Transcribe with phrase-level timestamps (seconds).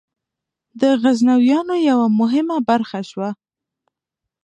[0.81, 3.29] د غزنویانو یوه مهمه برخه شوه.